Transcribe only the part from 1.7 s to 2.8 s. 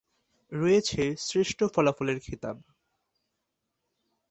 ফলাফলের খেতাব।